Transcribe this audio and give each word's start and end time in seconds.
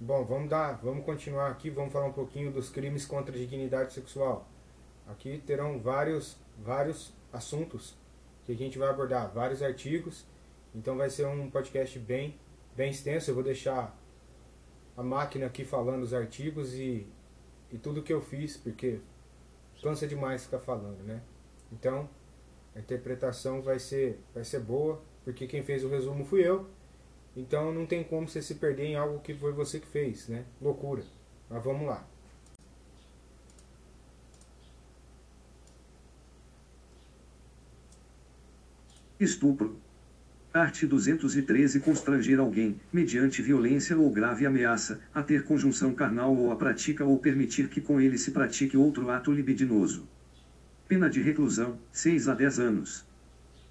Bom, 0.00 0.24
vamos 0.24 0.50
dar, 0.50 0.72
vamos 0.82 1.04
continuar 1.04 1.48
aqui, 1.48 1.70
vamos 1.70 1.92
falar 1.92 2.06
um 2.06 2.12
pouquinho 2.12 2.50
dos 2.50 2.68
crimes 2.68 3.06
contra 3.06 3.32
a 3.32 3.38
dignidade 3.38 3.92
sexual. 3.92 4.48
Aqui 5.06 5.40
terão 5.46 5.78
vários, 5.78 6.36
vários 6.58 7.14
assuntos 7.32 7.96
que 8.44 8.50
a 8.50 8.56
gente 8.56 8.76
vai 8.76 8.88
abordar, 8.88 9.32
vários 9.32 9.62
artigos. 9.62 10.26
Então 10.74 10.96
vai 10.96 11.08
ser 11.08 11.26
um 11.26 11.48
podcast 11.48 11.96
bem, 12.00 12.38
bem 12.74 12.90
extenso. 12.90 13.30
Eu 13.30 13.36
vou 13.36 13.44
deixar 13.44 13.96
a 14.96 15.02
máquina 15.02 15.46
aqui 15.46 15.64
falando 15.64 16.02
os 16.02 16.12
artigos 16.12 16.74
e, 16.74 17.06
e 17.70 17.78
tudo 17.78 18.02
que 18.02 18.12
eu 18.12 18.20
fiz, 18.20 18.56
porque 18.56 19.00
cansa 19.80 20.08
demais 20.08 20.44
ficar 20.44 20.58
falando, 20.58 21.04
né? 21.04 21.22
Então, 21.70 22.10
a 22.74 22.80
interpretação 22.80 23.62
vai 23.62 23.78
ser, 23.78 24.20
vai 24.34 24.42
ser 24.42 24.58
boa, 24.58 25.00
porque 25.22 25.46
quem 25.46 25.62
fez 25.62 25.84
o 25.84 25.88
resumo 25.88 26.24
fui 26.24 26.46
eu. 26.46 26.66
Então 27.36 27.72
não 27.72 27.84
tem 27.86 28.04
como 28.04 28.28
você 28.28 28.40
se 28.40 28.54
perder 28.54 28.86
em 28.86 28.96
algo 28.96 29.20
que 29.20 29.34
foi 29.34 29.52
você 29.52 29.80
que 29.80 29.86
fez, 29.86 30.28
né? 30.28 30.44
Loucura. 30.60 31.02
Mas 31.50 31.62
vamos 31.64 31.86
lá. 31.86 32.06
Estupro. 39.18 39.80
Arte 40.52 40.86
213 40.86 41.80
Constranger 41.80 42.38
alguém, 42.38 42.80
mediante 42.92 43.42
violência 43.42 43.98
ou 43.98 44.08
grave 44.08 44.46
ameaça, 44.46 45.00
a 45.12 45.20
ter 45.20 45.42
conjunção 45.42 45.92
carnal 45.92 46.36
ou 46.36 46.52
a 46.52 46.56
prática 46.56 47.04
ou 47.04 47.18
permitir 47.18 47.68
que 47.68 47.80
com 47.80 48.00
ele 48.00 48.16
se 48.16 48.30
pratique 48.30 48.76
outro 48.76 49.10
ato 49.10 49.32
libidinoso. 49.32 50.08
Pena 50.86 51.10
de 51.10 51.20
reclusão, 51.20 51.76
6 51.90 52.28
a 52.28 52.34
10 52.34 52.60
anos. 52.60 53.04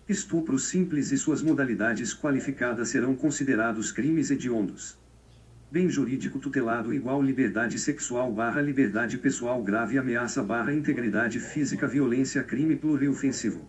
Estupro 0.07 0.59
simples 0.59 1.13
e 1.13 1.17
suas 1.17 1.41
modalidades 1.41 2.13
qualificadas 2.13 2.89
serão 2.89 3.15
considerados 3.15 3.89
crimes 3.89 4.29
hediondos. 4.29 4.97
Bem 5.71 5.89
jurídico 5.89 6.39
tutelado 6.39 6.93
igual 6.93 7.21
liberdade 7.21 7.79
sexual 7.79 8.29
barra 8.29 8.59
liberdade 8.59 9.17
pessoal 9.17 9.63
grave 9.63 9.97
ameaça 9.97 10.43
barra 10.43 10.73
integridade 10.73 11.39
física 11.39 11.87
violência 11.87 12.43
crime 12.43 12.75
pluriofensivo. 12.75 13.65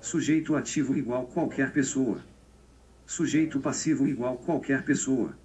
Sujeito 0.00 0.56
ativo 0.56 0.96
igual 0.98 1.28
qualquer 1.28 1.70
pessoa. 1.70 2.20
Sujeito 3.06 3.60
passivo 3.60 4.08
igual 4.08 4.38
qualquer 4.38 4.82
pessoa. 4.84 5.38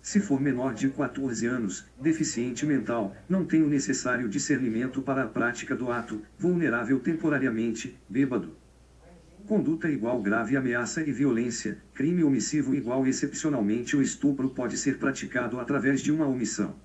Se 0.00 0.18
for 0.18 0.40
menor 0.40 0.72
de 0.72 0.88
14 0.88 1.44
anos, 1.44 1.84
deficiente 2.00 2.64
mental, 2.64 3.14
não 3.28 3.44
tem 3.44 3.62
o 3.62 3.68
necessário 3.68 4.30
discernimento 4.30 5.02
para 5.02 5.24
a 5.24 5.28
prática 5.28 5.76
do 5.76 5.92
ato, 5.92 6.22
vulnerável 6.38 6.98
temporariamente, 7.00 7.98
bêbado. 8.08 8.61
Conduta 9.46 9.90
igual 9.90 10.22
grave 10.22 10.56
ameaça 10.56 11.02
e 11.02 11.10
violência, 11.10 11.78
crime 11.94 12.22
omissivo 12.22 12.76
igual 12.76 13.06
excepcionalmente 13.06 13.96
o 13.96 14.00
estupro 14.00 14.48
pode 14.48 14.78
ser 14.78 14.98
praticado 14.98 15.58
através 15.58 16.00
de 16.00 16.12
uma 16.12 16.26
omissão. 16.26 16.76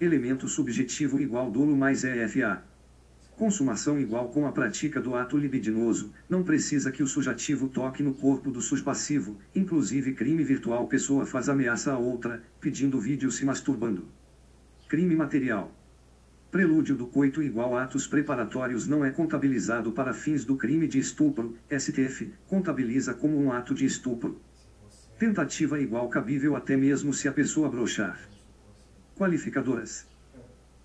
Elemento 0.00 0.46
subjetivo 0.48 1.20
igual 1.20 1.50
dolo 1.50 1.76
mais 1.76 2.04
EFA. 2.04 2.62
Consumação 3.36 3.98
igual 3.98 4.28
com 4.28 4.46
a 4.46 4.52
prática 4.52 5.00
do 5.00 5.16
ato 5.16 5.36
libidinoso, 5.36 6.12
não 6.28 6.44
precisa 6.44 6.92
que 6.92 7.02
o 7.02 7.06
sujativo 7.06 7.68
toque 7.68 8.02
no 8.02 8.14
corpo 8.14 8.52
do 8.52 8.60
passivo, 8.82 9.38
inclusive 9.54 10.14
crime 10.14 10.44
virtual 10.44 10.86
pessoa 10.86 11.26
faz 11.26 11.48
ameaça 11.48 11.92
a 11.92 11.98
outra, 11.98 12.42
pedindo 12.60 13.00
vídeo 13.00 13.30
se 13.32 13.44
masturbando. 13.44 14.06
Crime 14.88 15.16
material. 15.16 15.72
Prelúdio 16.52 16.94
do 16.94 17.06
coito 17.06 17.42
igual 17.42 17.78
atos 17.78 18.06
preparatórios 18.06 18.86
não 18.86 19.02
é 19.02 19.10
contabilizado 19.10 19.90
para 19.90 20.12
fins 20.12 20.44
do 20.44 20.54
crime 20.54 20.86
de 20.86 20.98
estupro, 20.98 21.56
STF, 21.70 22.30
contabiliza 22.46 23.14
como 23.14 23.42
um 23.42 23.50
ato 23.50 23.74
de 23.74 23.86
estupro. 23.86 24.38
Tentativa 25.18 25.80
igual 25.80 26.10
cabível 26.10 26.54
até 26.54 26.76
mesmo 26.76 27.14
se 27.14 27.26
a 27.26 27.32
pessoa 27.32 27.70
brochar. 27.70 28.20
Qualificadoras. 29.16 30.06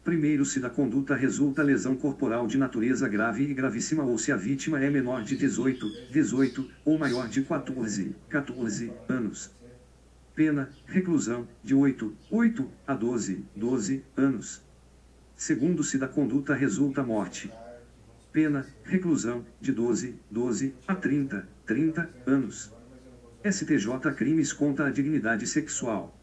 Primeiro, 0.06 0.46
se 0.46 0.62
da 0.62 0.70
conduta 0.70 1.14
resulta 1.16 1.62
lesão 1.62 1.98
corporal 1.98 2.48
de 2.48 2.58
natureza 2.58 3.10
grave 3.10 3.44
e 3.44 3.54
gravíssima 3.54 4.06
ou 4.06 4.18
se 4.18 4.32
a 4.32 4.38
vítima 4.38 4.82
é 4.82 4.90
menor 4.90 5.22
de 5.22 5.36
18, 5.36 5.86
18 6.14 6.66
ou 6.86 6.98
maior 6.98 7.28
de 7.28 7.42
14, 7.42 8.16
14 8.30 8.94
anos. 9.10 9.52
Pena, 10.34 10.70
reclusão, 10.86 11.46
de 11.62 11.76
8, 11.76 12.16
8 12.32 12.72
a 12.88 12.94
12, 12.94 13.46
12 13.54 14.06
anos. 14.16 14.66
Segundo, 15.38 15.84
se 15.84 16.00
da 16.00 16.08
conduta 16.08 16.56
resulta 16.56 17.04
morte. 17.04 17.54
Pena, 18.34 18.66
reclusão, 18.84 19.46
de 19.62 19.72
12, 19.72 20.16
12 20.32 20.74
a 20.88 20.96
30, 20.96 21.48
30 21.64 22.10
anos. 22.26 22.74
STJ 23.46 24.14
Crimes 24.16 24.52
contra 24.52 24.88
a 24.88 24.92
dignidade 24.92 25.46
sexual 25.46 26.18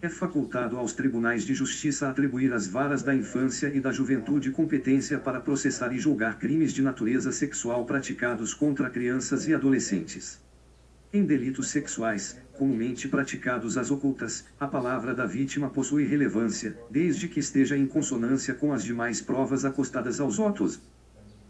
é 0.00 0.08
facultado 0.08 0.76
aos 0.76 0.92
tribunais 0.92 1.44
de 1.44 1.54
justiça 1.54 2.10
atribuir 2.10 2.52
às 2.52 2.66
varas 2.66 3.02
da 3.02 3.14
infância 3.14 3.68
e 3.74 3.80
da 3.80 3.90
juventude 3.90 4.50
competência 4.50 5.18
para 5.18 5.40
processar 5.40 5.94
e 5.94 5.98
julgar 5.98 6.38
crimes 6.38 6.74
de 6.74 6.82
natureza 6.82 7.32
sexual 7.32 7.86
praticados 7.86 8.52
contra 8.52 8.90
crianças 8.90 9.48
e 9.48 9.54
adolescentes. 9.54 10.38
Em 11.14 11.24
delitos 11.24 11.68
sexuais, 11.68 12.36
comumente 12.58 13.06
praticados 13.06 13.78
às 13.78 13.88
ocultas, 13.88 14.46
a 14.58 14.66
palavra 14.66 15.14
da 15.14 15.24
vítima 15.24 15.70
possui 15.70 16.02
relevância, 16.04 16.76
desde 16.90 17.28
que 17.28 17.38
esteja 17.38 17.78
em 17.78 17.86
consonância 17.86 18.52
com 18.52 18.72
as 18.72 18.82
demais 18.82 19.20
provas 19.20 19.64
acostadas 19.64 20.18
aos 20.18 20.40
autos. 20.40 20.82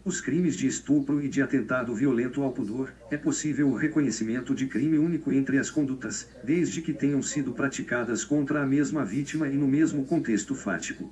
Os 0.03 0.21
crimes 0.21 0.55
de 0.55 0.67
estupro 0.67 1.19
e 1.19 1.27
de 1.27 1.41
atentado 1.41 1.95
violento 1.95 2.43
ao 2.43 2.53
pudor, 2.53 2.93
é 3.09 3.17
possível 3.17 3.67
o 3.67 3.75
reconhecimento 3.75 4.53
de 4.53 4.67
crime 4.67 4.99
único 4.99 5.31
entre 5.31 5.57
as 5.57 5.71
condutas, 5.71 6.27
desde 6.43 6.79
que 6.79 6.93
tenham 6.93 7.23
sido 7.23 7.51
praticadas 7.51 8.23
contra 8.23 8.61
a 8.61 8.67
mesma 8.67 9.03
vítima 9.03 9.47
e 9.47 9.57
no 9.57 9.67
mesmo 9.67 10.05
contexto 10.05 10.53
fático 10.53 11.11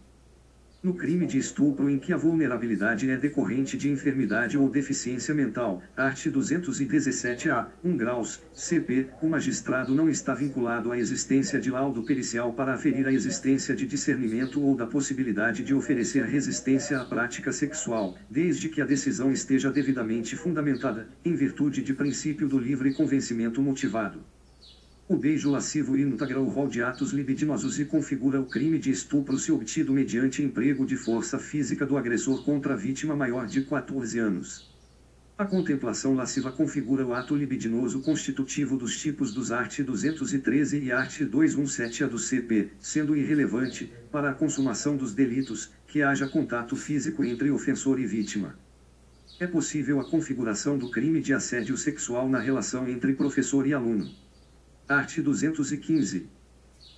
no 0.83 0.93
crime 0.93 1.25
de 1.25 1.37
estupro 1.37 1.89
em 1.89 1.97
que 1.97 2.11
a 2.11 2.17
vulnerabilidade 2.17 3.09
é 3.09 3.15
decorrente 3.15 3.77
de 3.77 3.89
enfermidade 3.89 4.57
ou 4.57 4.69
deficiência 4.69 5.33
mental, 5.33 5.81
art. 5.95 6.27
217-A, 6.27 7.69
1 7.83 7.95
graus, 7.95 8.41
CP, 8.53 9.07
o 9.21 9.27
magistrado 9.27 9.95
não 9.95 10.09
está 10.09 10.33
vinculado 10.33 10.91
à 10.91 10.97
existência 10.97 11.59
de 11.59 11.71
laudo 11.71 12.03
pericial 12.03 12.51
para 12.51 12.73
aferir 12.73 13.07
a 13.07 13.13
existência 13.13 13.73
de 13.73 13.85
discernimento 13.85 14.61
ou 14.61 14.75
da 14.75 14.85
possibilidade 14.85 15.63
de 15.63 15.73
oferecer 15.73 16.25
resistência 16.25 16.99
à 16.99 17.05
prática 17.05 17.53
sexual, 17.53 18.17
desde 18.29 18.67
que 18.67 18.81
a 18.81 18.85
decisão 18.85 19.31
esteja 19.31 19.71
devidamente 19.71 20.35
fundamentada, 20.35 21.07
em 21.23 21.33
virtude 21.33 21.81
de 21.81 21.93
princípio 21.93 22.47
do 22.47 22.59
livre 22.59 22.93
convencimento 22.93 23.61
motivado. 23.61 24.19
O 25.05 25.17
beijo 25.17 25.51
lascivo 25.51 25.97
integra 25.97 26.39
o 26.39 26.47
rol 26.47 26.69
de 26.69 26.81
atos 26.81 27.11
libidinosos 27.11 27.77
e 27.77 27.83
configura 27.83 28.39
o 28.39 28.45
crime 28.45 28.79
de 28.79 28.89
estupro 28.89 29.37
se 29.37 29.51
obtido 29.51 29.91
mediante 29.91 30.41
emprego 30.41 30.85
de 30.85 30.95
força 30.95 31.37
física 31.37 31.85
do 31.85 31.97
agressor 31.97 32.41
contra 32.45 32.73
a 32.73 32.77
vítima 32.77 33.13
maior 33.13 33.45
de 33.45 33.65
14 33.65 34.17
anos. 34.17 34.73
A 35.37 35.43
contemplação 35.43 36.15
lasciva 36.15 36.53
configura 36.53 37.05
o 37.05 37.13
ato 37.13 37.35
libidinoso 37.35 37.99
constitutivo 37.99 38.77
dos 38.77 38.97
tipos 38.97 39.33
dos 39.33 39.51
art. 39.51 39.77
213 39.81 40.79
e 40.79 40.89
art. 40.89 41.21
217 41.21 42.05
a 42.05 42.07
do 42.07 42.17
CP, 42.17 42.69
sendo 42.79 43.13
irrelevante, 43.13 43.91
para 44.09 44.29
a 44.29 44.33
consumação 44.33 44.95
dos 44.95 45.13
delitos, 45.13 45.73
que 45.85 46.01
haja 46.01 46.29
contato 46.29 46.77
físico 46.77 47.25
entre 47.25 47.51
ofensor 47.51 47.99
e 47.99 48.05
vítima. 48.05 48.57
É 49.37 49.47
possível 49.47 49.99
a 49.99 50.09
configuração 50.09 50.77
do 50.77 50.89
crime 50.89 51.19
de 51.19 51.33
assédio 51.33 51.75
sexual 51.75 52.29
na 52.29 52.39
relação 52.39 52.87
entre 52.87 53.11
professor 53.11 53.67
e 53.67 53.73
aluno. 53.73 54.09
Art. 54.87 55.17
215. 55.17 56.27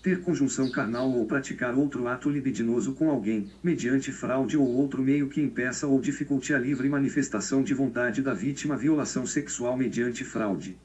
Ter 0.01 0.21
conjunção 0.21 0.71
carnal 0.71 1.11
ou 1.11 1.27
praticar 1.27 1.75
outro 1.75 2.07
ato 2.07 2.31
libidinoso 2.31 2.93
com 2.93 3.11
alguém, 3.11 3.51
mediante 3.63 4.11
fraude 4.11 4.57
ou 4.57 4.67
outro 4.67 5.03
meio 5.03 5.29
que 5.29 5.39
impeça 5.39 5.85
ou 5.85 6.01
dificulte 6.01 6.51
a 6.51 6.57
livre 6.57 6.89
manifestação 6.89 7.63
de 7.63 7.75
vontade 7.75 8.23
da 8.23 8.33
vítima 8.33 8.75
violação 8.75 9.27
sexual 9.27 9.77
mediante 9.77 10.23
fraude. 10.23 10.75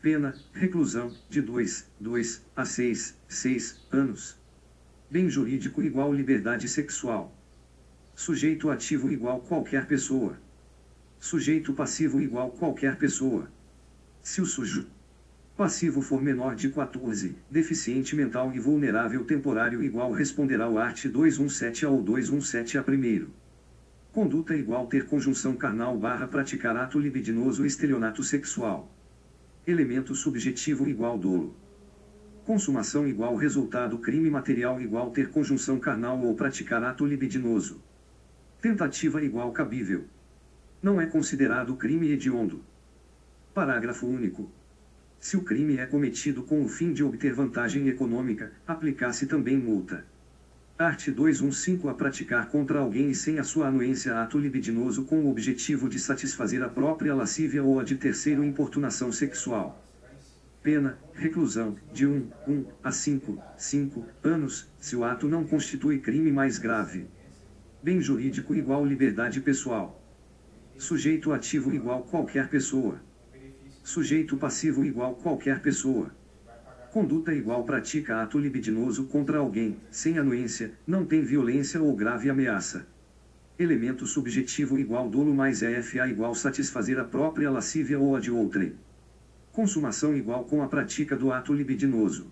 Pena, 0.00 0.32
reclusão, 0.52 1.12
de 1.28 1.42
2, 1.42 1.88
2 1.98 2.42
a 2.54 2.64
6, 2.64 3.16
6 3.26 3.80
anos. 3.90 4.38
Bem 5.10 5.28
jurídico 5.28 5.82
igual 5.82 6.14
liberdade 6.14 6.68
sexual. 6.68 7.36
Sujeito 8.14 8.70
ativo 8.70 9.10
igual 9.10 9.40
qualquer 9.40 9.84
pessoa. 9.86 10.38
Sujeito 11.18 11.72
passivo 11.72 12.20
igual 12.20 12.52
qualquer 12.52 12.96
pessoa. 12.96 13.50
Se 14.22 14.40
o 14.40 14.46
sujo 14.46 14.86
passivo 15.60 16.00
for 16.00 16.22
menor 16.22 16.54
de 16.54 16.70
14, 16.70 17.36
deficiente 17.50 18.16
mental 18.16 18.50
e 18.54 18.58
vulnerável 18.58 19.22
temporário 19.26 19.82
igual 19.82 20.10
responderá 20.10 20.64
ao 20.64 20.78
art 20.78 21.06
217 21.06 21.84
ao 21.84 22.00
217 22.00 22.78
a 22.78 22.82
primeiro. 22.82 23.28
Conduta 24.10 24.56
igual 24.56 24.86
ter 24.86 25.04
conjunção 25.04 25.54
carnal 25.54 25.98
barra 25.98 26.26
praticar 26.26 26.74
ato 26.78 26.98
libidinoso 26.98 27.66
estelionato 27.66 28.24
sexual. 28.24 28.90
Elemento 29.66 30.14
subjetivo 30.14 30.88
igual 30.88 31.18
dolo. 31.18 31.54
Consumação 32.46 33.06
igual 33.06 33.36
resultado 33.36 33.98
crime 33.98 34.30
material 34.30 34.80
igual 34.80 35.10
ter 35.10 35.28
conjunção 35.28 35.78
carnal 35.78 36.18
ou 36.22 36.34
praticar 36.34 36.82
ato 36.82 37.04
libidinoso. 37.04 37.82
Tentativa 38.62 39.22
igual 39.22 39.52
cabível. 39.52 40.06
Não 40.82 40.98
é 40.98 41.04
considerado 41.04 41.76
crime 41.76 42.10
hediondo. 42.10 42.64
Parágrafo 43.52 44.06
único. 44.06 44.50
Se 45.20 45.36
o 45.36 45.42
crime 45.42 45.76
é 45.76 45.84
cometido 45.84 46.42
com 46.42 46.64
o 46.64 46.68
fim 46.68 46.94
de 46.94 47.04
obter 47.04 47.34
vantagem 47.34 47.86
econômica, 47.88 48.52
aplicar-se 48.66 49.26
também 49.26 49.58
multa. 49.58 50.02
Art. 50.78 51.10
215 51.10 51.86
A 51.86 51.92
praticar 51.92 52.48
contra 52.48 52.78
alguém 52.78 53.12
sem 53.12 53.38
a 53.38 53.44
sua 53.44 53.68
anuência 53.68 54.18
ato 54.18 54.38
libidinoso 54.38 55.04
com 55.04 55.20
o 55.20 55.30
objetivo 55.30 55.90
de 55.90 55.98
satisfazer 55.98 56.62
a 56.62 56.70
própria 56.70 57.14
lascívia 57.14 57.62
ou 57.62 57.78
a 57.78 57.84
de 57.84 57.96
terceiro 57.96 58.42
importunação 58.42 59.12
sexual. 59.12 59.84
Pena, 60.62 60.98
reclusão, 61.12 61.76
de 61.92 62.06
1, 62.06 62.30
1 62.48 62.64
a 62.82 62.90
5, 62.90 63.42
5 63.58 64.06
anos, 64.24 64.70
se 64.78 64.96
o 64.96 65.04
ato 65.04 65.28
não 65.28 65.44
constitui 65.44 65.98
crime 65.98 66.32
mais 66.32 66.56
grave. 66.56 67.06
Bem 67.82 68.00
jurídico 68.00 68.54
igual 68.54 68.86
liberdade 68.86 69.38
pessoal. 69.42 70.02
Sujeito 70.78 71.30
ativo 71.30 71.74
igual 71.74 72.04
qualquer 72.04 72.48
pessoa. 72.48 73.02
Sujeito 73.92 74.36
passivo 74.36 74.84
igual 74.84 75.16
qualquer 75.16 75.60
pessoa. 75.60 76.14
Conduta 76.92 77.34
igual 77.34 77.64
pratica 77.64 78.22
ato 78.22 78.38
libidinoso 78.38 79.06
contra 79.06 79.38
alguém, 79.38 79.78
sem 79.90 80.16
anuência, 80.16 80.74
não 80.86 81.04
tem 81.04 81.24
violência 81.24 81.82
ou 81.82 81.96
grave 81.96 82.30
ameaça. 82.30 82.86
Elemento 83.58 84.06
subjetivo 84.06 84.78
igual 84.78 85.10
dolo 85.10 85.34
mais 85.34 85.60
EFA 85.60 86.06
igual 86.06 86.36
satisfazer 86.36 87.00
a 87.00 87.04
própria 87.04 87.50
lascívia 87.50 87.98
ou 87.98 88.14
a 88.14 88.20
de 88.20 88.30
outrem. 88.30 88.74
Consumação 89.50 90.16
igual 90.16 90.44
com 90.44 90.62
a 90.62 90.68
prática 90.68 91.16
do 91.16 91.32
ato 91.32 91.52
libidinoso. 91.52 92.30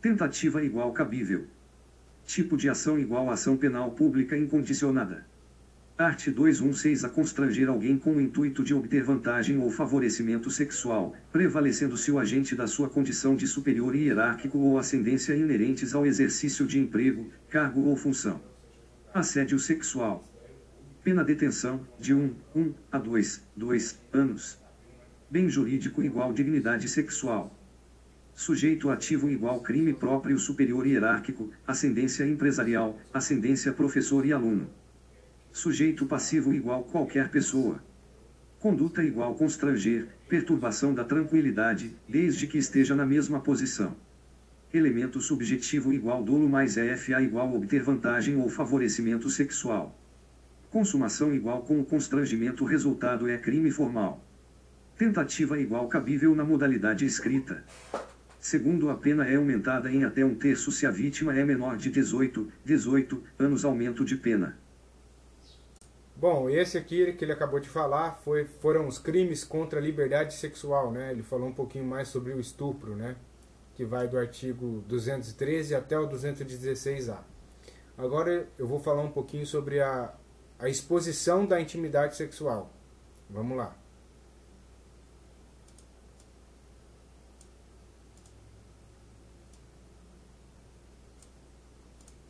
Tentativa 0.00 0.64
igual 0.64 0.90
cabível. 0.94 1.44
Tipo 2.24 2.56
de 2.56 2.70
ação 2.70 2.98
igual 2.98 3.28
ação 3.28 3.58
penal 3.58 3.90
pública 3.90 4.38
incondicionada. 4.38 5.26
Art. 5.98 6.30
216 6.30 7.04
a 7.04 7.08
constranger 7.08 7.68
alguém 7.68 7.98
com 7.98 8.14
o 8.16 8.20
intuito 8.20 8.64
de 8.64 8.72
obter 8.72 9.04
vantagem 9.04 9.58
ou 9.58 9.70
favorecimento 9.70 10.50
sexual, 10.50 11.14
prevalecendo-se 11.30 12.10
o 12.10 12.18
agente 12.18 12.56
da 12.56 12.66
sua 12.66 12.88
condição 12.88 13.36
de 13.36 13.46
superior 13.46 13.94
hierárquico 13.94 14.58
ou 14.58 14.78
ascendência 14.78 15.34
inerentes 15.34 15.94
ao 15.94 16.06
exercício 16.06 16.66
de 16.66 16.78
emprego, 16.78 17.30
cargo 17.50 17.82
ou 17.82 17.94
função. 17.94 18.40
Assédio 19.12 19.58
sexual. 19.58 20.26
Pena 21.04 21.22
detenção, 21.22 21.86
de 22.00 22.14
1, 22.14 22.34
1 22.56 22.74
a 22.90 22.98
2, 22.98 23.42
2 23.54 24.00
anos. 24.14 24.58
Bem 25.30 25.50
jurídico 25.50 26.02
igual 26.02 26.32
dignidade 26.32 26.88
sexual. 26.88 27.54
Sujeito 28.34 28.88
ativo 28.88 29.28
igual 29.28 29.60
crime 29.60 29.92
próprio 29.92 30.38
superior 30.38 30.86
hierárquico, 30.86 31.50
ascendência 31.66 32.26
empresarial, 32.26 32.98
ascendência 33.12 33.74
professor 33.74 34.24
e 34.24 34.32
aluno. 34.32 34.70
Sujeito 35.52 36.06
passivo 36.06 36.54
igual 36.54 36.82
qualquer 36.82 37.28
pessoa. 37.28 37.84
Conduta 38.58 39.04
igual 39.04 39.34
constranger, 39.34 40.08
perturbação 40.26 40.94
da 40.94 41.04
tranquilidade, 41.04 41.94
desde 42.08 42.46
que 42.46 42.56
esteja 42.56 42.96
na 42.96 43.04
mesma 43.04 43.38
posição. 43.38 43.94
Elemento 44.72 45.20
subjetivo 45.20 45.92
igual 45.92 46.22
dolo 46.24 46.48
mais 46.48 46.78
EFA 46.78 47.20
igual 47.20 47.54
obter 47.54 47.82
vantagem 47.82 48.36
ou 48.36 48.48
favorecimento 48.48 49.28
sexual. 49.28 49.94
Consumação 50.70 51.34
igual 51.34 51.60
com 51.60 51.78
o 51.78 51.84
constrangimento 51.84 52.64
resultado 52.64 53.28
é 53.28 53.36
crime 53.36 53.70
formal. 53.70 54.24
Tentativa 54.96 55.60
igual 55.60 55.86
cabível 55.86 56.34
na 56.34 56.44
modalidade 56.44 57.04
escrita. 57.04 57.62
Segundo 58.40 58.88
a 58.88 58.94
pena 58.94 59.26
é 59.26 59.36
aumentada 59.36 59.92
em 59.92 60.02
até 60.02 60.24
um 60.24 60.34
terço 60.34 60.72
se 60.72 60.86
a 60.86 60.90
vítima 60.90 61.36
é 61.36 61.44
menor 61.44 61.76
de 61.76 61.90
18, 61.90 62.50
18 62.64 63.22
anos 63.38 63.66
aumento 63.66 64.02
de 64.02 64.16
pena. 64.16 64.61
Bom, 66.22 66.48
esse 66.48 66.78
aqui 66.78 67.12
que 67.14 67.24
ele 67.24 67.32
acabou 67.32 67.58
de 67.58 67.68
falar 67.68 68.12
foi, 68.12 68.44
foram 68.44 68.86
os 68.86 68.96
crimes 68.96 69.42
contra 69.42 69.80
a 69.80 69.82
liberdade 69.82 70.34
sexual, 70.34 70.92
né? 70.92 71.10
Ele 71.10 71.20
falou 71.20 71.48
um 71.48 71.52
pouquinho 71.52 71.84
mais 71.84 72.06
sobre 72.06 72.32
o 72.32 72.38
estupro, 72.38 72.94
né? 72.94 73.16
Que 73.74 73.84
vai 73.84 74.06
do 74.06 74.16
artigo 74.16 74.84
213 74.86 75.74
até 75.74 75.98
o 75.98 76.08
216A. 76.08 77.18
Agora 77.98 78.48
eu 78.56 78.68
vou 78.68 78.78
falar 78.78 79.02
um 79.02 79.10
pouquinho 79.10 79.44
sobre 79.44 79.80
a, 79.80 80.14
a 80.60 80.68
exposição 80.68 81.44
da 81.44 81.60
intimidade 81.60 82.14
sexual. 82.14 82.72
Vamos 83.28 83.56
lá. 83.56 83.76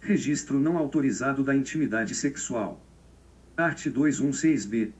Registro 0.00 0.58
não 0.58 0.78
autorizado 0.78 1.44
da 1.44 1.54
intimidade 1.54 2.14
sexual. 2.14 2.80
Art 3.62 3.86
216b. 3.86 4.90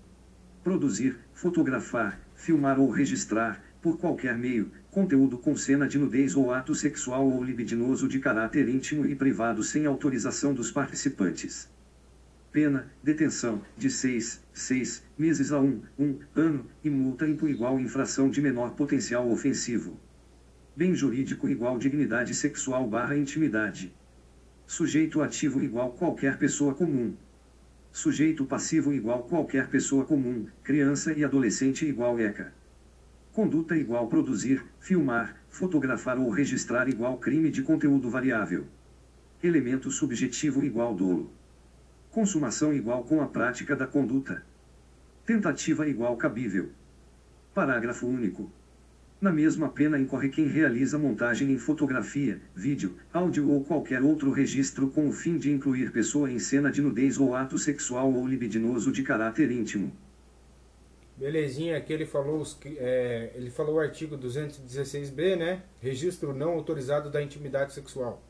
Produzir, 0.62 1.19
fotografar, 1.35 2.20
filmar 2.37 2.79
ou 2.79 2.91
registrar, 2.91 3.61
por 3.81 3.99
qualquer 3.99 4.38
meio, 4.38 4.70
conteúdo 4.88 5.37
com 5.37 5.56
cena 5.56 5.88
de 5.88 5.99
nudez 5.99 6.37
ou 6.37 6.53
ato 6.53 6.73
sexual 6.73 7.29
ou 7.29 7.43
libidinoso 7.43 8.06
de 8.06 8.20
caráter 8.20 8.69
íntimo 8.69 9.05
e 9.05 9.17
privado 9.17 9.64
sem 9.64 9.85
autorização 9.85 10.55
dos 10.55 10.70
participantes. 10.70 11.69
Pena, 12.53 12.87
detenção, 13.03 13.61
de 13.76 13.91
6, 13.91 14.41
6 14.53 15.03
meses 15.19 15.50
a 15.50 15.58
1, 15.58 15.82
1 15.99 16.19
ano, 16.37 16.65
e 16.85 16.88
multa 16.88 17.26
por 17.35 17.50
igual 17.50 17.81
infração 17.81 18.31
de 18.31 18.41
menor 18.41 18.76
potencial 18.76 19.29
ofensivo. 19.29 19.99
Bem 20.76 20.94
jurídico 20.94 21.49
igual 21.49 21.79
dignidade 21.79 22.32
sexual 22.32 22.88
barra 22.88 23.17
intimidade. 23.17 23.93
Sujeito 24.69 25.20
ativo 25.20 25.61
igual 25.61 25.91
qualquer 25.94 26.38
pessoa 26.38 26.73
comum. 26.73 27.17
Sujeito 27.93 28.47
passivo 28.47 28.91
igual 28.94 29.25
qualquer 29.25 29.69
pessoa 29.69 30.06
comum, 30.06 30.47
criança 30.65 31.12
e 31.12 31.23
adolescente 31.23 31.85
igual 31.85 32.19
ECA. 32.19 32.50
Conduta 33.33 33.77
igual 33.77 34.09
produzir, 34.09 34.65
filmar, 34.81 35.37
fotografar 35.50 36.19
ou 36.19 36.31
registrar 36.31 36.89
igual 36.89 37.19
crime 37.19 37.50
de 37.50 37.62
conteúdo 37.62 38.09
variável. 38.09 38.67
Elemento 39.43 39.91
subjetivo 39.91 40.65
igual 40.65 40.94
dolo. 40.94 41.31
Consumação 42.11 42.73
igual 42.73 43.05
com 43.05 43.21
a 43.21 43.27
prática 43.27 43.77
da 43.77 43.87
conduta. 43.87 44.43
Tentativa 45.27 45.87
igual 45.87 46.17
cabível. 46.17 46.71
Parágrafo 47.55 48.06
único. 48.06 48.50
Na 49.22 49.30
mesma 49.30 49.69
pena 49.69 50.00
incorre 50.00 50.28
quem 50.28 50.48
realiza 50.48 50.98
montagem 50.98 51.52
em 51.52 51.56
fotografia, 51.56 52.40
vídeo, 52.56 52.96
áudio 53.12 53.52
ou 53.52 53.62
qualquer 53.62 54.02
outro 54.02 54.32
registro 54.32 54.90
com 54.90 55.08
o 55.08 55.12
fim 55.12 55.38
de 55.38 55.48
incluir 55.48 55.92
pessoa 55.92 56.28
em 56.28 56.40
cena 56.40 56.72
de 56.72 56.82
nudez 56.82 57.19
ou 57.19 57.32
ato 57.32 57.56
sexual 57.56 58.12
ou 58.12 58.26
libidinoso 58.26 58.90
de 58.90 59.04
caráter 59.04 59.52
íntimo. 59.52 59.92
Belezinha, 61.16 61.76
aqui 61.76 61.92
ele 61.92 62.04
falou, 62.04 62.42
é, 62.64 63.30
ele 63.36 63.48
falou 63.48 63.76
o 63.76 63.78
artigo 63.78 64.19
216b, 64.19 65.36
né? 65.36 65.62
Registro 65.78 66.34
não 66.34 66.50
autorizado 66.54 67.08
da 67.08 67.22
intimidade 67.22 67.72
sexual. 67.72 68.20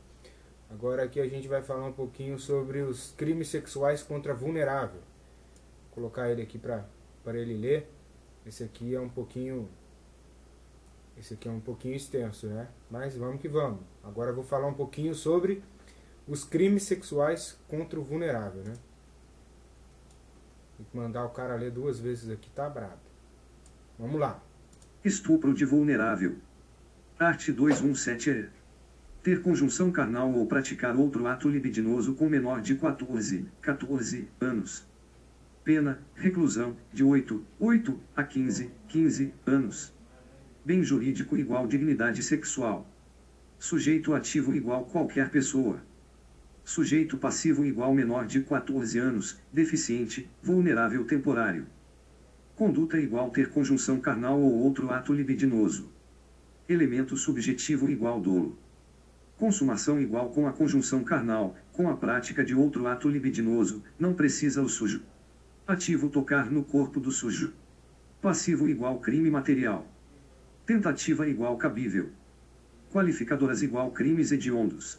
Agora 0.69 1.05
aqui 1.05 1.19
a 1.19 1.27
gente 1.27 1.47
vai 1.47 1.63
falar 1.63 1.87
um 1.87 1.93
pouquinho 1.93 2.37
sobre 2.37 2.81
os 2.83 3.15
crimes 3.17 3.47
sexuais 3.47 4.03
contra 4.03 4.31
vulnerável. 4.31 5.01
Vou 5.85 5.89
colocar 5.89 6.29
ele 6.29 6.43
aqui 6.43 6.59
para 6.59 6.85
ele 7.33 7.55
ler. 7.55 7.87
Esse 8.45 8.63
aqui 8.63 8.93
é 8.93 9.01
um 9.01 9.09
pouquinho 9.09 9.67
esse 11.17 11.33
aqui 11.33 11.47
é 11.47 11.51
um 11.51 11.59
pouquinho 11.59 11.95
extenso, 11.95 12.47
né? 12.47 12.67
Mas 12.89 13.15
vamos 13.15 13.41
que 13.41 13.47
vamos. 13.47 13.81
Agora 14.03 14.31
eu 14.31 14.35
vou 14.35 14.43
falar 14.43 14.67
um 14.67 14.73
pouquinho 14.73 15.13
sobre 15.13 15.63
os 16.27 16.43
crimes 16.43 16.83
sexuais 16.83 17.57
contra 17.67 17.99
o 17.99 18.03
vulnerável, 18.03 18.63
né? 18.63 18.73
Tem 20.77 20.85
que 20.85 20.97
mandar 20.97 21.25
o 21.25 21.29
cara 21.29 21.55
ler 21.55 21.71
duas 21.71 21.99
vezes 21.99 22.29
aqui, 22.29 22.49
tá 22.49 22.69
brabo. 22.69 23.01
Vamos 23.97 24.19
lá. 24.19 24.41
Estupro 25.03 25.53
de 25.53 25.65
vulnerável. 25.65 26.37
Art 27.19 27.49
217 27.49 28.29
é 28.29 28.49
ter 29.21 29.41
conjunção 29.41 29.91
carnal 29.91 30.33
ou 30.33 30.45
praticar 30.45 30.95
outro 30.97 31.25
ato 31.27 31.47
libidinoso 31.47 32.15
com 32.15 32.27
menor 32.27 32.59
de 32.59 32.75
14, 32.75 33.45
14 33.61 34.27
anos. 34.41 34.85
Pena, 35.63 35.99
reclusão, 36.15 36.75
de 36.91 37.05
8, 37.05 37.41
8 37.57 37.99
a 38.13 38.23
15, 38.23 38.71
15 38.89 39.33
anos. 39.45 39.93
Bem 40.65 40.81
jurídico 40.81 41.35
igual 41.35 41.67
dignidade 41.67 42.23
sexual. 42.23 42.87
Sujeito 43.59 44.13
ativo 44.13 44.55
igual 44.55 44.85
qualquer 44.85 45.29
pessoa. 45.29 45.83
Sujeito 46.63 47.17
passivo 47.17 47.65
igual 47.65 47.93
menor 47.93 48.25
de 48.25 48.39
14 48.39 48.97
anos, 48.97 49.37
deficiente, 49.51 50.29
vulnerável 50.41 51.03
temporário. 51.03 51.67
Conduta 52.55 52.97
igual 52.97 53.29
ter 53.29 53.49
conjunção 53.49 53.99
carnal 53.99 54.39
ou 54.39 54.53
outro 54.53 54.89
ato 54.89 55.11
libidinoso. 55.11 55.91
Elemento 56.69 57.17
subjetivo 57.17 57.91
igual 57.91 58.21
dolo. 58.21 58.57
Consumação 59.35 59.99
igual 59.99 60.29
com 60.29 60.47
a 60.47 60.53
conjunção 60.53 61.03
carnal, 61.03 61.57
com 61.73 61.89
a 61.89 61.97
prática 61.97 62.41
de 62.41 62.55
outro 62.55 62.87
ato 62.87 63.09
libidinoso, 63.09 63.83
não 63.99 64.13
precisa 64.13 64.61
o 64.61 64.69
sujo. 64.69 65.01
Ativo 65.67 66.07
tocar 66.07 66.49
no 66.49 66.63
corpo 66.63 67.01
do 67.01 67.11
sujo. 67.11 67.51
Passivo 68.21 68.69
igual 68.69 69.01
crime 69.01 69.29
material. 69.29 69.92
Tentativa 70.65 71.27
igual 71.27 71.57
cabível. 71.57 72.09
Qualificadoras 72.89 73.61
igual 73.61 73.91
crimes 73.91 74.31
hediondos. 74.31 74.97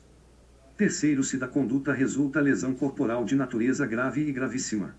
Terceiro, 0.76 1.25
se 1.25 1.38
da 1.38 1.49
conduta 1.49 1.90
resulta 1.90 2.38
lesão 2.38 2.75
corporal 2.75 3.25
de 3.25 3.35
natureza 3.35 3.87
grave 3.87 4.28
e 4.28 4.30
gravíssima. 4.30 4.94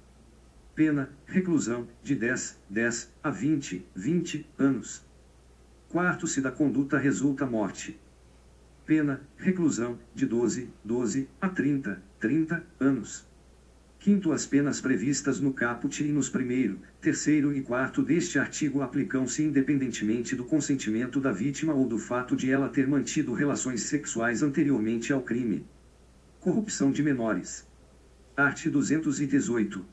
Pena, 0.73 1.07
reclusão, 1.27 1.87
de 2.01 2.15
10, 2.15 2.59
10 2.67 3.11
a 3.21 3.29
20, 3.29 3.85
20 3.95 4.49
anos. 4.57 5.05
Quarto, 5.87 6.25
se 6.25 6.41
da 6.41 6.51
conduta 6.51 6.97
resulta 6.97 7.45
morte. 7.45 7.99
Pena, 8.87 9.21
reclusão, 9.37 9.99
de 10.15 10.25
12, 10.25 10.67
12 10.83 11.29
a 11.39 11.47
30, 11.47 12.01
30 12.19 12.63
anos. 12.79 13.27
Quinto, 14.05 14.31
as 14.31 14.45
penas 14.45 14.79
previstas 14.79 15.39
no 15.39 15.51
caput 15.51 16.03
e 16.03 16.11
nos 16.11 16.29
primeiro, 16.29 16.79
terceiro 17.01 17.51
e 17.51 17.63
quarto 17.63 18.03
deste 18.03 18.37
artigo 18.37 18.83
aplicam-se 18.83 19.41
independentemente 19.41 20.35
do 20.35 20.45
consentimento 20.45 21.19
da 21.19 21.31
vítima 21.31 21.73
ou 21.73 21.87
do 21.87 21.97
fato 21.97 22.35
de 22.35 22.51
ela 22.51 22.69
ter 22.69 22.87
mantido 22.87 23.33
relações 23.33 23.81
sexuais 23.81 24.43
anteriormente 24.43 25.11
ao 25.11 25.23
crime. 25.23 25.65
Corrupção 26.39 26.91
de 26.91 27.01
menores. 27.01 27.67
Art. 28.37 28.67
218. 28.67 29.83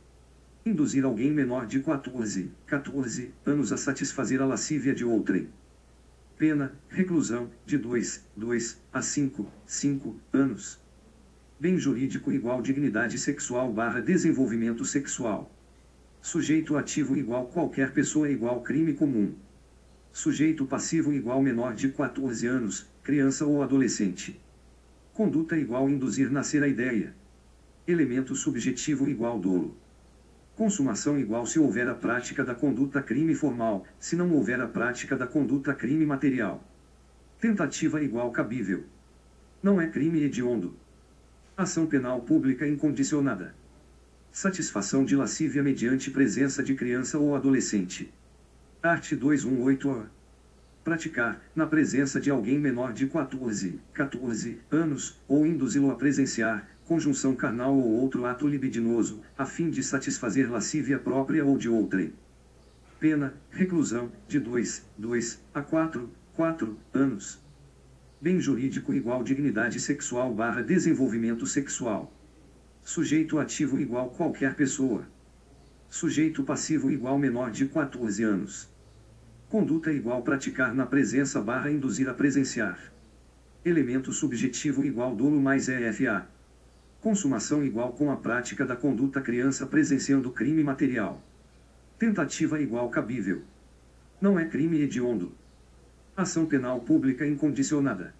Induzir 0.66 1.06
alguém 1.06 1.32
menor 1.32 1.66
de 1.66 1.80
14, 1.80 2.50
14 2.66 3.32
anos 3.46 3.72
a 3.72 3.78
satisfazer 3.78 4.42
a 4.42 4.44
lascívia 4.44 4.94
de 4.94 5.06
outrem. 5.06 5.48
Pena, 6.36 6.74
reclusão, 6.90 7.50
de 7.64 7.78
2, 7.78 8.26
2 8.36 8.78
a 8.92 9.00
5, 9.00 9.50
5 9.64 10.16
anos. 10.34 10.82
Bem 11.62 11.78
jurídico 11.78 12.32
igual 12.32 12.60
dignidade 12.60 13.16
sexual 13.16 13.72
barra 13.72 14.00
desenvolvimento 14.00 14.84
sexual. 14.84 15.48
Sujeito 16.20 16.76
ativo 16.76 17.16
igual 17.16 17.46
qualquer 17.46 17.92
pessoa 17.92 18.28
igual 18.28 18.62
crime 18.62 18.94
comum. 18.94 19.32
Sujeito 20.12 20.66
passivo 20.66 21.12
igual 21.12 21.40
menor 21.40 21.74
de 21.74 21.90
14 21.90 22.48
anos, 22.48 22.90
criança 23.04 23.46
ou 23.46 23.62
adolescente. 23.62 24.40
Conduta 25.14 25.56
igual 25.56 25.88
induzir 25.88 26.32
nascer 26.32 26.64
a 26.64 26.66
ideia. 26.66 27.14
Elemento 27.86 28.34
subjetivo 28.34 29.08
igual 29.08 29.38
dolo. 29.38 29.76
Consumação 30.56 31.16
igual 31.16 31.46
se 31.46 31.60
houver 31.60 31.88
a 31.88 31.94
prática 31.94 32.42
da 32.42 32.56
conduta 32.56 33.00
crime 33.00 33.36
formal, 33.36 33.86
se 34.00 34.16
não 34.16 34.32
houver 34.32 34.60
a 34.60 34.66
prática 34.66 35.14
da 35.14 35.28
conduta 35.28 35.72
crime 35.72 36.04
material. 36.04 36.68
Tentativa 37.38 38.02
igual 38.02 38.32
cabível. 38.32 38.82
Não 39.62 39.80
é 39.80 39.86
crime 39.86 40.24
hediondo. 40.24 40.81
Ação 41.54 41.84
penal 41.86 42.22
pública 42.22 42.66
incondicionada. 42.66 43.54
Satisfação 44.32 45.04
de 45.04 45.14
lascívia 45.14 45.62
mediante 45.62 46.10
presença 46.10 46.62
de 46.62 46.74
criança 46.74 47.18
ou 47.18 47.36
adolescente. 47.36 48.10
Art. 48.82 49.12
218-A. 49.12 50.06
Praticar, 50.82 51.42
na 51.54 51.66
presença 51.66 52.18
de 52.18 52.30
alguém 52.30 52.58
menor 52.58 52.94
de 52.94 53.06
14, 53.06 53.78
14 53.92 54.60
anos, 54.70 55.20
ou 55.28 55.46
induzi-lo 55.46 55.90
a 55.90 55.94
presenciar, 55.94 56.66
conjunção 56.86 57.36
carnal 57.36 57.76
ou 57.76 58.00
outro 58.00 58.24
ato 58.24 58.48
libidinoso, 58.48 59.20
a 59.36 59.44
fim 59.44 59.68
de 59.68 59.82
satisfazer 59.82 60.50
lascívia 60.50 60.98
própria 60.98 61.44
ou 61.44 61.58
de 61.58 61.68
outrem. 61.68 62.14
Pena, 62.98 63.34
reclusão, 63.50 64.10
de 64.26 64.40
2, 64.40 64.86
2 64.96 65.38
a 65.52 65.60
4, 65.60 66.08
4 66.34 66.78
anos. 66.94 67.38
Bem 68.22 68.38
jurídico 68.38 68.94
igual 68.94 69.24
dignidade 69.24 69.80
sexual 69.80 70.32
barra 70.32 70.62
desenvolvimento 70.62 71.44
sexual. 71.44 72.16
Sujeito 72.80 73.36
ativo 73.36 73.80
igual 73.80 74.10
qualquer 74.10 74.54
pessoa. 74.54 75.04
Sujeito 75.90 76.44
passivo 76.44 76.88
igual 76.88 77.18
menor 77.18 77.50
de 77.50 77.66
14 77.66 78.22
anos. 78.22 78.70
Conduta 79.48 79.92
igual 79.92 80.22
praticar 80.22 80.72
na 80.72 80.86
presença 80.86 81.40
barra 81.40 81.68
induzir 81.68 82.08
a 82.08 82.14
presenciar. 82.14 82.78
Elemento 83.64 84.12
subjetivo 84.12 84.84
igual 84.84 85.16
dolo 85.16 85.40
mais 85.40 85.68
EFA. 85.68 86.24
Consumação 87.00 87.64
igual 87.64 87.92
com 87.92 88.08
a 88.08 88.16
prática 88.16 88.64
da 88.64 88.76
conduta 88.76 89.20
criança 89.20 89.66
presenciando 89.66 90.30
crime 90.30 90.62
material. 90.62 91.20
Tentativa 91.98 92.60
igual 92.60 92.88
cabível. 92.88 93.42
Não 94.20 94.38
é 94.38 94.44
crime 94.44 94.80
hediondo. 94.80 95.41
Ação 96.14 96.44
penal 96.44 96.78
pública 96.78 97.26
incondicionada. 97.26 98.14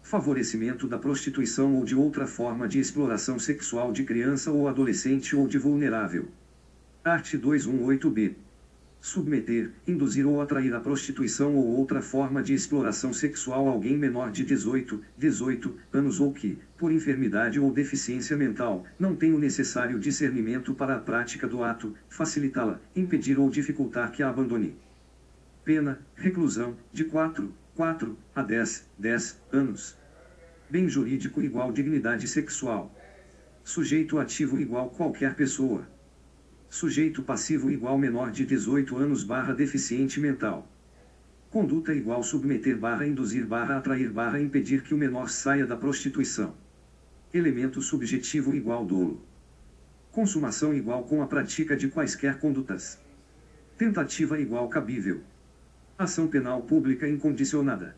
Favorecimento 0.00 0.88
da 0.88 0.98
prostituição 0.98 1.74
ou 1.74 1.84
de 1.84 1.94
outra 1.94 2.26
forma 2.26 2.66
de 2.66 2.78
exploração 2.80 3.38
sexual 3.38 3.92
de 3.92 4.02
criança 4.02 4.50
ou 4.50 4.66
adolescente 4.66 5.36
ou 5.36 5.46
de 5.46 5.58
vulnerável. 5.58 6.28
Art. 7.04 7.34
218b. 7.34 8.34
Submeter, 8.98 9.72
induzir 9.86 10.26
ou 10.26 10.40
atrair 10.40 10.74
à 10.74 10.80
prostituição 10.80 11.54
ou 11.54 11.66
outra 11.66 12.00
forma 12.00 12.42
de 12.42 12.54
exploração 12.54 13.12
sexual 13.12 13.68
alguém 13.68 13.98
menor 13.98 14.30
de 14.30 14.42
18, 14.42 14.98
18 15.18 15.76
anos 15.92 16.20
ou 16.20 16.32
que, 16.32 16.56
por 16.78 16.90
enfermidade 16.90 17.60
ou 17.60 17.70
deficiência 17.70 18.38
mental, 18.38 18.86
não 18.98 19.14
tem 19.14 19.34
o 19.34 19.38
necessário 19.38 20.00
discernimento 20.00 20.72
para 20.72 20.96
a 20.96 20.98
prática 20.98 21.46
do 21.46 21.62
ato, 21.62 21.94
facilitá-la, 22.08 22.80
impedir 22.96 23.38
ou 23.38 23.50
dificultar 23.50 24.12
que 24.12 24.22
a 24.22 24.30
abandone 24.30 24.74
pena, 25.68 26.00
reclusão, 26.16 26.78
de 26.90 27.04
4, 27.04 27.54
4 27.74 28.16
a 28.34 28.42
10, 28.42 28.88
10 28.98 29.38
anos. 29.52 29.98
Bem 30.70 30.88
jurídico 30.88 31.42
igual 31.42 31.70
dignidade 31.70 32.26
sexual. 32.26 32.90
Sujeito 33.62 34.18
ativo 34.18 34.58
igual 34.58 34.88
qualquer 34.88 35.34
pessoa. 35.34 35.86
Sujeito 36.70 37.22
passivo 37.22 37.70
igual 37.70 37.98
menor 37.98 38.30
de 38.30 38.46
18 38.46 38.96
anos 38.96 39.22
barra 39.22 39.52
deficiente 39.52 40.18
mental. 40.18 40.66
Conduta 41.50 41.92
igual 41.92 42.22
submeter 42.22 42.78
barra 42.78 43.06
induzir 43.06 43.44
barra 43.44 43.76
atrair 43.76 44.10
barra 44.10 44.40
impedir 44.40 44.82
que 44.82 44.94
o 44.94 44.98
menor 44.98 45.28
saia 45.28 45.66
da 45.66 45.76
prostituição. 45.76 46.54
Elemento 47.30 47.82
subjetivo 47.82 48.54
igual 48.54 48.86
dolo. 48.86 49.22
Consumação 50.12 50.72
igual 50.72 51.04
com 51.04 51.20
a 51.20 51.26
prática 51.26 51.76
de 51.76 51.88
quaisquer 51.88 52.38
condutas. 52.38 52.98
Tentativa 53.76 54.40
igual 54.40 54.66
cabível. 54.70 55.20
Ação 55.98 56.28
penal 56.28 56.62
pública 56.62 57.08
incondicionada. 57.08 57.96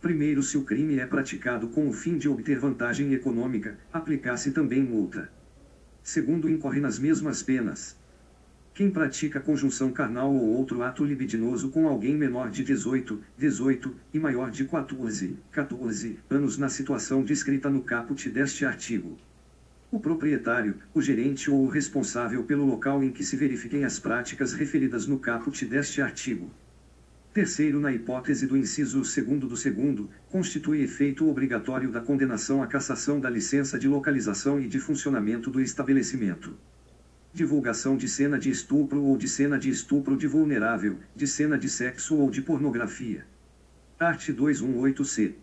Primeiro, 0.00 0.42
se 0.42 0.56
o 0.56 0.64
crime 0.64 0.98
é 0.98 1.04
praticado 1.04 1.68
com 1.68 1.86
o 1.86 1.92
fim 1.92 2.16
de 2.16 2.26
obter 2.30 2.58
vantagem 2.58 3.12
econômica, 3.12 3.76
aplicar-se 3.92 4.52
também 4.52 4.82
multa. 4.82 5.30
Segundo, 6.02 6.48
incorre 6.48 6.80
nas 6.80 6.98
mesmas 6.98 7.42
penas. 7.42 7.94
Quem 8.72 8.90
pratica 8.90 9.38
conjunção 9.38 9.92
carnal 9.92 10.34
ou 10.34 10.48
outro 10.56 10.82
ato 10.82 11.04
libidinoso 11.04 11.68
com 11.68 11.86
alguém 11.86 12.16
menor 12.16 12.48
de 12.48 12.64
18, 12.64 13.22
18 13.36 13.94
e 14.14 14.18
maior 14.18 14.50
de 14.50 14.64
14, 14.64 15.36
14 15.52 16.18
anos 16.30 16.56
na 16.56 16.70
situação 16.70 17.22
descrita 17.22 17.68
no 17.68 17.82
caput 17.82 18.30
deste 18.30 18.64
artigo. 18.64 19.18
O 19.90 20.00
proprietário, 20.00 20.76
o 20.94 21.02
gerente 21.02 21.50
ou 21.50 21.66
o 21.66 21.68
responsável 21.68 22.42
pelo 22.44 22.64
local 22.64 23.04
em 23.04 23.10
que 23.10 23.22
se 23.22 23.36
verifiquem 23.36 23.84
as 23.84 23.98
práticas 23.98 24.54
referidas 24.54 25.06
no 25.06 25.18
caput 25.18 25.66
deste 25.66 26.00
artigo. 26.00 26.50
Terceiro, 27.32 27.78
na 27.78 27.92
hipótese 27.92 28.44
do 28.44 28.56
inciso 28.56 29.04
segundo 29.04 29.46
do 29.46 29.56
segundo, 29.56 30.10
constitui 30.28 30.82
efeito 30.82 31.28
obrigatório 31.28 31.88
da 31.92 32.00
condenação 32.00 32.60
à 32.60 32.66
cassação 32.66 33.20
da 33.20 33.30
licença 33.30 33.78
de 33.78 33.86
localização 33.86 34.60
e 34.60 34.66
de 34.66 34.80
funcionamento 34.80 35.48
do 35.48 35.60
estabelecimento. 35.60 36.58
Divulgação 37.32 37.96
de 37.96 38.08
cena 38.08 38.36
de 38.36 38.50
estupro 38.50 39.04
ou 39.04 39.16
de 39.16 39.28
cena 39.28 39.60
de 39.60 39.70
estupro 39.70 40.16
de 40.16 40.26
vulnerável, 40.26 40.98
de 41.14 41.28
cena 41.28 41.56
de 41.56 41.68
sexo 41.68 42.16
ou 42.16 42.28
de 42.32 42.42
pornografia. 42.42 43.24
Art. 43.96 44.28
218c. 44.30 45.34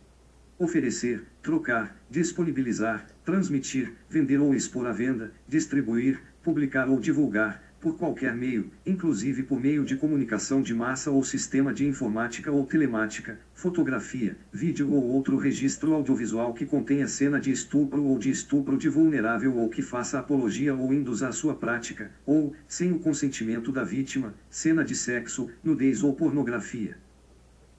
Oferecer, 0.60 1.24
trocar, 1.41 1.96
disponibilizar, 2.10 3.08
transmitir, 3.24 3.94
vender 4.10 4.39
ou 4.39 4.53
expor 4.53 4.88
à 4.88 4.91
venda, 4.91 5.32
distribuir, 5.48 6.20
publicar 6.44 6.89
ou 6.89 7.00
divulgar, 7.00 7.63
por 7.88 7.98
qualquer 7.98 8.36
meio, 8.36 8.70
inclusive 8.86 9.44
por 9.44 9.62
meio 9.62 9.86
de 9.86 9.96
comunicação 9.96 10.62
de 10.62 10.74
massa 10.74 11.10
ou 11.10 11.24
sistema 11.24 11.74
de 11.74 11.88
informática 11.88 12.51
ou 12.51 12.65
telemática, 12.65 13.39
fotografia, 13.53 14.36
vídeo 14.51 14.91
ou 14.91 15.06
outro 15.06 15.38
registro 15.38 15.94
audiovisual 15.94 16.53
que 16.53 16.65
contenha 16.65 17.08
cena 17.08 17.39
de 17.39 17.50
estupro 17.50 18.03
ou 18.03 18.20
de 18.20 18.29
estupro 18.29 18.77
de 18.77 18.89
vulnerável 18.89 19.56
ou 19.56 19.70
que 19.70 19.82
faça 19.82 20.20
apologia 20.20 20.75
ou 20.75 20.94
induza 20.94 21.29
a 21.29 21.32
sua 21.32 21.56
prática, 21.56 22.12
ou, 22.25 22.53
sem 22.67 22.91
o 22.91 23.00
consentimento 23.00 23.72
da 23.72 23.86
vítima, 23.86 24.34
cena 24.50 24.84
de 24.84 24.94
sexo, 24.94 25.50
nudez 25.63 26.03
ou 26.03 26.13
pornografia. 26.13 26.98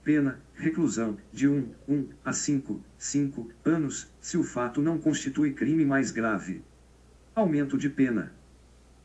Pena, 0.03 0.39
reclusão, 0.55 1.19
de 1.31 1.47
1, 1.47 1.67
1 1.87 2.07
a 2.25 2.33
5, 2.33 2.81
5 2.97 3.47
anos, 3.63 4.11
se 4.19 4.39
o 4.39 4.43
fato 4.43 4.81
não 4.81 4.97
constitui 4.97 5.53
crime 5.53 5.85
mais 5.85 6.09
grave. 6.09 6.63
Aumento 7.35 7.77
de 7.77 7.89
pena. 7.89 8.38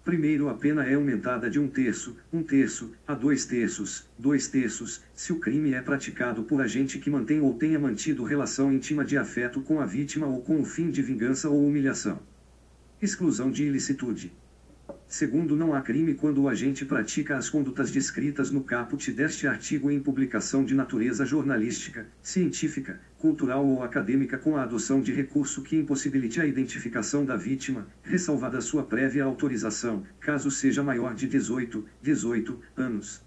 Primeiro, 0.05 0.51
a 0.51 0.55
pena 0.55 0.85
é 0.85 0.97
aumentada 0.97 1.49
de 1.49 1.59
um 1.59 1.67
terço, 1.67 2.15
um 2.31 2.43
terço, 2.43 2.93
a 3.07 3.15
dois 3.15 3.47
terços, 3.47 4.07
dois 4.19 4.47
terços, 4.47 5.03
se 5.15 5.33
o 5.33 5.41
crime 5.41 5.73
é 5.73 5.81
praticado 5.81 6.43
por 6.43 6.61
agente 6.61 6.99
que 6.99 7.09
mantém 7.09 7.41
ou 7.41 7.55
tenha 7.55 7.79
mantido 7.79 8.23
relação 8.23 8.71
íntima 8.71 9.03
de 9.03 9.17
afeto 9.17 9.63
com 9.63 9.81
a 9.81 9.87
vítima 9.87 10.27
ou 10.27 10.43
com 10.43 10.61
o 10.61 10.65
fim 10.65 10.91
de 10.91 11.01
vingança 11.01 11.49
ou 11.49 11.67
humilhação. 11.67 12.21
Exclusão 13.01 13.51
de 13.51 13.65
ilicitude. 13.65 14.31
Segundo, 15.15 15.55
não 15.55 15.73
há 15.73 15.81
crime 15.81 16.13
quando 16.13 16.43
o 16.43 16.49
agente 16.49 16.85
pratica 16.85 17.37
as 17.37 17.49
condutas 17.49 17.89
descritas 17.89 18.51
no 18.51 18.65
caput 18.65 19.13
deste 19.13 19.47
artigo 19.47 19.89
em 19.89 20.01
publicação 20.01 20.65
de 20.65 20.75
natureza 20.75 21.25
jornalística, 21.25 22.09
científica, 22.21 23.01
cultural 23.17 23.65
ou 23.65 23.85
acadêmica 23.85 24.37
com 24.37 24.57
a 24.57 24.65
adoção 24.65 25.01
de 25.01 25.13
recurso 25.13 25.63
que 25.63 25.77
impossibilite 25.77 26.41
a 26.41 26.47
identificação 26.47 27.25
da 27.25 27.37
vítima, 27.37 27.87
ressalvada 28.03 28.61
sua 28.61 28.83
prévia 28.83 29.23
autorização, 29.23 30.05
caso 30.19 30.51
seja 30.51 30.83
maior 30.83 31.15
de 31.15 31.29
18, 31.29 31.87
18 32.03 32.61
anos. 32.77 33.23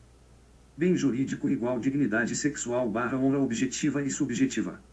Bem 0.75 0.94
jurídico 0.98 1.48
igual 1.48 1.79
dignidade 1.79 2.36
sexual 2.36 2.91
barra 2.91 3.17
honra 3.17 3.39
objetiva 3.39 4.03
e 4.03 4.12
subjetiva. 4.12 4.84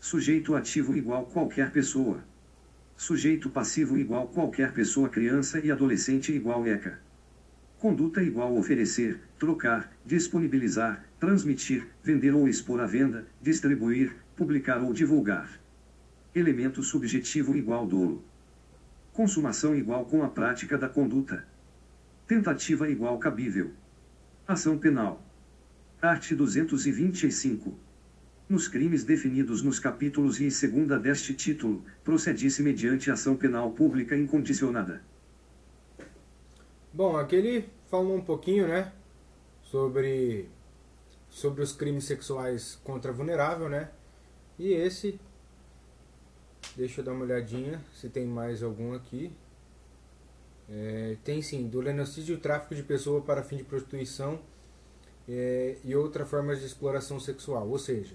Sujeito 0.00 0.56
ativo 0.56 0.96
igual 0.96 1.26
qualquer 1.26 1.70
pessoa. 1.70 2.24
Sujeito 2.96 3.50
passivo 3.50 3.98
igual 3.98 4.26
qualquer 4.28 4.72
pessoa 4.72 5.10
criança 5.10 5.60
e 5.60 5.70
adolescente 5.70 6.32
igual 6.32 6.66
ECA. 6.66 6.98
Conduta 7.78 8.22
igual 8.22 8.56
oferecer, 8.56 9.20
trocar, 9.38 9.92
disponibilizar, 10.04 11.04
transmitir, 11.20 11.86
vender 12.02 12.32
ou 12.34 12.48
expor 12.48 12.80
à 12.80 12.86
venda, 12.86 13.26
distribuir, 13.40 14.16
publicar 14.34 14.82
ou 14.82 14.94
divulgar. 14.94 15.60
Elemento 16.34 16.82
subjetivo 16.82 17.54
igual 17.54 17.86
dolo. 17.86 18.24
Consumação 19.12 19.76
igual 19.76 20.06
com 20.06 20.24
a 20.24 20.28
prática 20.28 20.78
da 20.78 20.88
conduta. 20.88 21.46
Tentativa 22.26 22.88
igual 22.88 23.18
cabível. 23.18 23.72
Ação 24.48 24.78
penal. 24.78 25.22
Art. 26.00 26.32
225. 26.32 27.85
Nos 28.48 28.68
crimes 28.68 29.02
definidos 29.02 29.60
nos 29.60 29.80
capítulos 29.80 30.40
e 30.40 30.52
segunda 30.52 30.98
deste 30.98 31.34
título, 31.34 31.82
procede-se 32.04 32.62
mediante 32.62 33.10
ação 33.10 33.36
penal 33.36 33.72
pública 33.72 34.16
incondicionada. 34.16 35.02
Bom, 36.92 37.16
aqui 37.16 37.34
ele 37.34 37.68
falou 37.90 38.16
um 38.16 38.20
pouquinho, 38.20 38.68
né, 38.68 38.92
sobre 39.62 40.48
sobre 41.28 41.62
os 41.62 41.72
crimes 41.72 42.04
sexuais 42.04 42.78
contra 42.82 43.12
vulnerável, 43.12 43.68
né? 43.68 43.90
E 44.58 44.72
esse 44.72 45.20
deixa 46.76 47.00
eu 47.00 47.04
dar 47.04 47.12
uma 47.12 47.24
olhadinha 47.24 47.82
se 47.92 48.08
tem 48.08 48.26
mais 48.26 48.62
algum 48.62 48.94
aqui. 48.94 49.32
É, 50.68 51.16
tem 51.24 51.42
sim, 51.42 51.68
do 51.68 51.80
lenocídio 51.80 52.36
e 52.36 52.38
tráfico 52.38 52.74
de 52.74 52.82
pessoa 52.82 53.20
para 53.20 53.42
fim 53.42 53.56
de 53.56 53.64
prostituição 53.64 54.40
é, 55.28 55.76
e 55.84 55.94
outras 55.94 56.28
formas 56.28 56.60
de 56.60 56.66
exploração 56.66 57.20
sexual. 57.20 57.68
Ou 57.68 57.78
seja, 57.78 58.14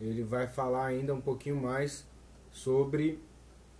ele 0.00 0.22
vai 0.22 0.46
falar 0.46 0.86
ainda 0.86 1.14
um 1.14 1.20
pouquinho 1.20 1.56
mais 1.56 2.06
sobre 2.50 3.22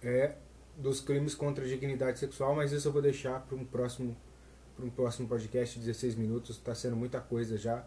é, 0.02 0.34
dos 0.76 1.00
crimes 1.00 1.34
contra 1.34 1.64
a 1.64 1.68
dignidade 1.68 2.18
sexual, 2.18 2.54
mas 2.54 2.72
isso 2.72 2.88
eu 2.88 2.92
vou 2.92 3.02
deixar 3.02 3.40
para 3.40 3.56
um 3.56 3.64
próximo 3.64 4.16
para 4.76 4.84
um 4.84 4.90
próximo 4.90 5.26
podcast, 5.26 5.78
16 5.78 6.14
minutos, 6.16 6.56
está 6.56 6.74
sendo 6.74 6.96
muita 6.96 7.18
coisa 7.18 7.56
já. 7.56 7.82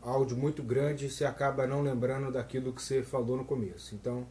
Áudio 0.00 0.36
muito 0.36 0.62
grande, 0.62 1.10
você 1.10 1.24
acaba 1.24 1.66
não 1.66 1.82
lembrando 1.82 2.30
daquilo 2.30 2.72
que 2.72 2.80
você 2.80 3.02
falou 3.02 3.36
no 3.36 3.44
começo. 3.44 3.96
Então, 3.96 4.24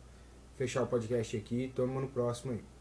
fechar 0.56 0.84
o 0.84 0.88
podcast 0.88 1.36
aqui, 1.36 1.72
tamo 1.76 2.00
no 2.00 2.08
próximo 2.08 2.54
aí. 2.54 2.77